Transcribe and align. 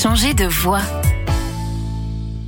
Changer 0.00 0.32
de 0.32 0.46
voix. 0.46 0.99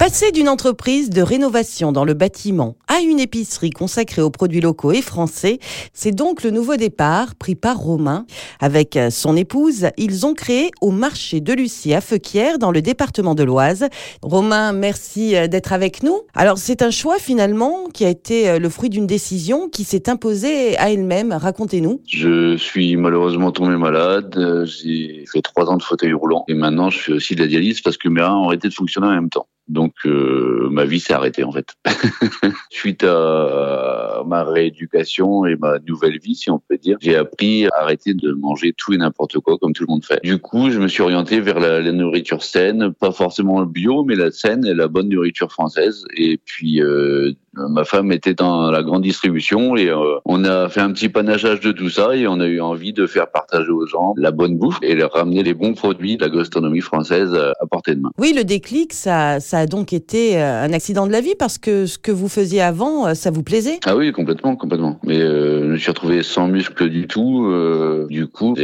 Passer 0.03 0.33
d'une 0.33 0.49
entreprise 0.49 1.11
de 1.11 1.23
rénovation 1.23 1.93
dans 1.93 2.05
le 2.05 2.15
bâtiment 2.15 2.77
à 2.89 3.03
une 3.03 3.21
épicerie 3.21 3.71
consacrée 3.71 4.21
aux 4.21 4.31
produits 4.31 4.61
locaux 4.61 4.91
et 4.91 5.01
français, 5.01 5.61
c'est 5.93 6.11
donc 6.11 6.43
le 6.43 6.51
nouveau 6.51 6.75
départ 6.75 7.37
pris 7.37 7.55
par 7.55 7.79
Romain. 7.79 8.27
Avec 8.59 8.99
son 9.13 9.37
épouse, 9.37 9.87
ils 9.97 10.27
ont 10.27 10.35
créé 10.35 10.73
au 10.81 10.91
marché 10.91 11.41
de 11.41 11.53
Lucie 11.53 11.95
à 11.95 12.01
Feuquières 12.01 12.59
dans 12.59 12.73
le 12.73 12.83
département 12.83 13.37
de 13.37 13.45
l'Oise. 13.45 13.87
Romain, 14.23 14.73
merci 14.73 15.35
d'être 15.49 15.73
avec 15.73 16.03
nous. 16.03 16.23
Alors 16.35 16.59
c'est 16.59 16.83
un 16.83 16.91
choix 16.91 17.21
finalement 17.21 17.85
qui 17.95 18.05
a 18.05 18.09
été 18.09 18.59
le 18.59 18.69
fruit 18.69 18.91
d'une 18.91 19.07
décision 19.07 19.69
qui 19.69 19.85
s'est 19.85 20.11
imposée 20.11 20.77
à 20.79 20.91
elle-même. 20.91 21.31
Racontez-nous. 21.33 22.01
Je 22.09 22.57
suis 22.57 22.97
malheureusement 22.97 23.53
tombé 23.53 23.77
malade. 23.77 24.65
J'ai 24.65 25.27
fait 25.33 25.43
trois 25.43 25.71
ans 25.71 25.77
de 25.77 25.83
fauteuil 25.85 26.13
roulant 26.13 26.45
et 26.49 26.55
maintenant 26.55 26.91
je 26.91 26.99
fais 26.99 27.13
aussi 27.13 27.37
de 27.37 27.43
la 27.43 27.47
dialyse 27.47 27.81
parce 27.81 27.97
que 27.97 28.09
mes 28.09 28.21
reins 28.21 28.35
ont 28.35 28.47
arrêté 28.47 28.67
de 28.67 28.75
fonctionner 28.75 29.07
en 29.07 29.13
même 29.13 29.31
temps. 29.31 29.47
Donc 29.73 29.95
euh, 30.05 30.69
ma 30.71 30.85
vie 30.85 31.01
s'est 31.01 31.15
arrêtée 31.15 31.45
en 31.45 31.53
fait. 31.53 31.75
Suite 32.71 33.05
à 33.05 34.23
ma 34.27 34.45
rééducation 34.45 35.47
et 35.47 35.57
ma 35.57 35.79
nouvelle 35.79 36.19
vie, 36.19 36.35
si 36.35 36.51
on 36.51 36.59
peut 36.59 36.77
dire, 36.77 36.99
j'ai 37.01 37.17
appris 37.17 37.67
à 37.67 37.81
arrêter 37.81 38.13
de 38.13 38.33
manger 38.33 38.75
tout 38.77 38.93
et 38.93 38.99
n'importe 38.99 39.39
quoi 39.39 39.57
comme 39.59 39.73
tout 39.73 39.85
le 39.89 39.93
monde 39.93 40.05
fait. 40.05 40.21
Du 40.23 40.39
coup, 40.39 40.71
je 40.71 40.79
me 40.79 40.89
suis 40.89 41.03
orienté 41.03 41.41
vers 41.41 41.59
la, 41.59 41.81
nourriture 41.91 42.43
saine, 42.43 42.93
pas 42.93 43.13
forcément 43.13 43.61
le 43.61 43.67
bio, 43.67 44.05
mais 44.05 44.15
la 44.15 44.31
saine 44.31 44.67
et 44.67 44.75
la 44.75 44.89
bonne 44.89 45.09
nourriture 45.09 45.51
française. 45.51 46.05
Et 46.17 46.39
puis 46.45 46.83
euh, 46.83 47.33
ma 47.55 47.85
femme 47.85 48.13
était 48.13 48.35
dans 48.35 48.71
la 48.71 48.83
grande 48.83 49.03
distribution 49.03 49.77
et 49.77 49.89
euh, 49.89 50.19
on 50.25 50.45
a 50.45 50.69
fait 50.69 50.81
un 50.81 50.93
petit 50.93 51.09
panageage 51.09 51.61
de 51.61 51.73
tout 51.73 51.91
ça 51.91 52.17
et 52.17 52.27
on 52.27 52.41
a 52.41 52.47
eu 52.47 52.61
envie 52.61 52.93
de 52.93 53.07
faire 53.07 53.31
partager 53.31 53.71
aux 53.71 53.87
gens 53.87 54.15
la 54.17 54.31
bonne 54.31 54.57
bouffe 54.57 54.79
et 54.83 54.95
leur 54.95 55.13
ramener 55.13 55.43
les 55.43 55.55
bons 55.55 55.75
produits 55.75 56.17
de 56.17 56.23
la 56.23 56.31
gastronomie 56.31 56.81
française 56.81 57.35
à 57.35 57.67
portée 57.67 57.95
de 57.95 58.01
main. 58.01 58.11
Oui, 58.19 58.33
le 58.35 58.45
déclic, 58.45 58.93
ça, 58.93 59.41
ça 59.41 59.59
a 59.59 59.67
donc 59.67 59.93
été 59.93 60.41
euh, 60.41 60.65
un 60.65 60.73
accident 60.73 61.07
de 61.07 61.13
la 61.13 61.21
vie 61.21 61.35
parce 61.39 61.59
que 61.59 61.87
ce 61.87 61.99
que 61.99 62.13
vous 62.13 62.29
faisiez 62.29 62.63
avant, 62.63 63.07
euh, 63.07 63.15
ça 63.15 63.31
vous 63.31 63.43
plaisait? 63.43 63.81
Ah 63.85 63.97
oui, 63.97 64.13
complètement, 64.13 64.57
complètement. 64.57 64.99
Mais 65.05 65.21
euh, 65.21 65.67
je 65.67 65.73
me 65.73 65.77
suis 65.77 65.91
retrouvé 65.91 66.23
sans 66.23 66.49
muscle 66.49 66.89
du 66.89 67.07
tout. 67.07 67.47
Euh, 67.47 68.07
du 68.09 68.27
coup, 68.27 68.55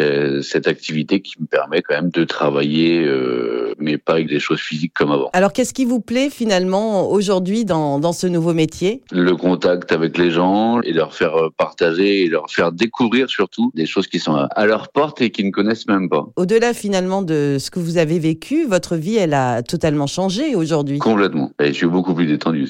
cette 0.43 0.67
activité 0.67 1.21
qui 1.21 1.35
me 1.41 1.47
permet 1.47 1.83
quand 1.83 1.95
même 1.95 2.11
de 2.11 2.25
travailler, 2.25 3.05
euh, 3.05 3.75
mais 3.79 3.99
pas 3.99 4.15
avec 4.15 4.29
des 4.29 4.41
choses 4.41 4.61
physiques 4.61 4.93
comme 4.95 5.11
avant. 5.11 5.31
Alors, 5.33 5.53
qu'est-ce 5.53 5.75
qui 5.75 5.85
vous 5.85 6.01
plaît 6.01 6.31
finalement 6.31 7.11
aujourd'hui 7.11 7.65
dans, 7.65 7.99
dans 7.99 8.13
ce 8.13 8.27
nouveau 8.27 8.55
métier? 8.55 8.78
Le 9.11 9.33
contact 9.37 9.93
avec 9.93 10.19
les 10.19 10.31
gens 10.31 10.81
et 10.83 10.93
leur 10.93 11.15
faire 11.15 11.35
partager 11.57 12.23
et 12.23 12.29
leur 12.29 12.51
faire 12.51 12.73
découvrir 12.73 13.29
surtout 13.29 13.71
des 13.75 13.87
choses 13.87 14.07
qui 14.07 14.19
sont 14.19 14.35
à 14.35 14.67
leur 14.67 14.89
porte 14.89 15.21
et 15.21 15.31
qu'ils 15.31 15.47
ne 15.47 15.51
connaissent 15.51 15.89
même 15.89 16.09
pas. 16.09 16.27
Au-delà 16.37 16.75
finalement 16.75 17.23
de 17.23 17.57
ce 17.59 17.71
que 17.71 17.79
vous 17.79 17.99
avez 17.99 18.19
vécu, 18.19 18.67
votre 18.67 18.97
vie, 18.97 19.17
elle 19.17 19.35
a 19.35 19.63
totalement 19.63 20.07
changé 20.07 20.55
aujourd'hui. 20.55 20.99
Complètement. 20.99 21.51
Et 21.61 21.69
je 21.69 21.73
suis 21.73 21.87
beaucoup 21.87 22.15
plus 22.15 22.27
détendu. 22.27 22.69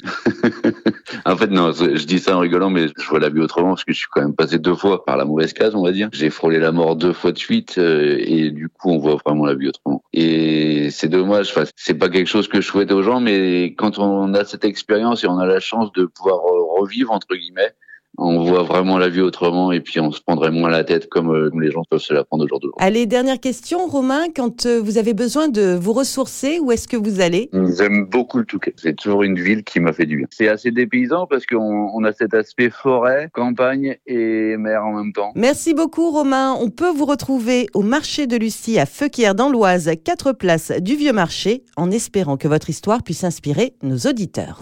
en 1.25 1.35
fait, 1.35 1.47
non, 1.51 1.71
je 1.71 2.05
dis 2.05 2.19
ça 2.19 2.37
en 2.37 2.39
rigolant, 2.39 2.69
mais 2.69 2.87
je 2.87 3.09
vois 3.09 3.19
la 3.19 3.29
vie 3.29 3.41
autrement 3.41 3.69
parce 3.69 3.83
que 3.83 3.93
je 3.93 3.99
suis 3.99 4.07
quand 4.11 4.21
même 4.21 4.35
passé 4.35 4.59
deux 4.59 4.75
fois 4.75 5.05
par 5.05 5.17
la 5.17 5.25
mauvaise 5.25 5.53
case, 5.53 5.75
on 5.75 5.83
va 5.83 5.91
dire. 5.91 6.09
J'ai 6.11 6.29
frôlé 6.29 6.59
la 6.59 6.71
mort 6.71 6.95
deux 6.95 7.13
fois 7.13 7.31
de 7.31 7.37
suite 7.37 7.77
euh, 7.77 8.17
et 8.19 8.51
du 8.51 8.69
coup, 8.69 8.89
on 8.89 8.97
voit 8.97 9.17
vraiment 9.25 9.45
la 9.45 9.55
vie 9.55 9.67
autrement. 9.67 10.03
Et 10.13 10.89
c'est 10.91 11.09
dommage. 11.09 11.49
Enfin, 11.51 11.63
c'est 11.75 11.93
pas 11.93 12.09
quelque 12.09 12.27
chose 12.27 12.47
que 12.47 12.61
je 12.61 12.67
souhaite 12.67 12.91
aux 12.91 13.03
gens, 13.03 13.19
mais 13.19 13.73
quand 13.77 13.99
on 13.99 14.33
a 14.33 14.45
cette 14.45 14.65
expérience 14.65 15.23
et 15.23 15.27
on 15.27 15.37
a 15.37 15.45
la 15.45 15.59
chance 15.59 15.91
de 15.99 16.05
pouvoir 16.05 16.39
revivre 16.41 17.11
entre 17.11 17.35
guillemets, 17.35 17.73
on 18.17 18.43
voit 18.43 18.63
vraiment 18.63 18.97
la 18.97 19.09
vie 19.09 19.21
autrement 19.21 19.71
et 19.71 19.79
puis 19.79 19.99
on 19.99 20.11
se 20.11 20.19
prendrait 20.21 20.51
moins 20.51 20.69
la 20.69 20.83
tête 20.83 21.07
comme 21.09 21.29
euh, 21.31 21.49
les 21.59 21.71
gens 21.71 21.83
peuvent 21.89 22.01
se 22.01 22.13
la 22.13 22.23
prendre 22.23 22.43
aujourd'hui. 22.43 22.69
Allez, 22.77 23.05
dernière 23.05 23.39
question, 23.39 23.87
Romain. 23.87 24.25
Quand 24.35 24.65
euh, 24.65 24.81
vous 24.83 24.97
avez 24.97 25.13
besoin 25.13 25.47
de 25.47 25.77
vous 25.79 25.93
ressourcer, 25.93 26.59
où 26.59 26.71
est-ce 26.71 26.87
que 26.87 26.97
vous 26.97 27.21
allez? 27.21 27.49
J'aime 27.77 28.05
beaucoup 28.05 28.39
le 28.39 28.45
Touquet. 28.45 28.73
C'est 28.77 28.95
toujours 28.95 29.23
une 29.23 29.39
ville 29.39 29.63
qui 29.63 29.79
m'a 29.79 29.93
fait 29.93 30.05
du 30.05 30.17
bien. 30.17 30.27
C'est 30.31 30.49
assez 30.49 30.71
dépaysant 30.71 31.27
parce 31.27 31.45
qu'on 31.45 31.89
on 31.93 32.03
a 32.03 32.11
cet 32.11 32.33
aspect 32.33 32.69
forêt, 32.69 33.29
campagne 33.33 33.97
et 34.05 34.57
mer 34.57 34.83
en 34.83 34.93
même 34.93 35.13
temps. 35.13 35.31
Merci 35.35 35.73
beaucoup, 35.73 36.11
Romain. 36.11 36.57
On 36.59 36.69
peut 36.69 36.91
vous 36.91 37.05
retrouver 37.05 37.67
au 37.73 37.83
marché 37.83 38.27
de 38.27 38.35
Lucie 38.35 38.79
à 38.79 38.85
Feuquières 38.85 39.35
dans 39.35 39.49
l'Oise, 39.49 39.91
4 40.03 40.33
places 40.33 40.71
du 40.81 40.95
Vieux 40.95 41.13
Marché, 41.13 41.63
en 41.77 41.89
espérant 41.91 42.37
que 42.37 42.47
votre 42.47 42.69
histoire 42.69 43.03
puisse 43.03 43.23
inspirer 43.23 43.75
nos 43.81 43.97
auditeurs. 43.97 44.61